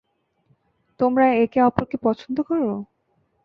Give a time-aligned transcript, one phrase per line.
[0.99, 2.71] তোমরা একে অপরকে পছন্দ করো।